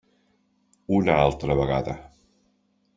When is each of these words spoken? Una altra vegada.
Una 0.99 1.19
altra 1.27 1.59
vegada. 1.63 1.97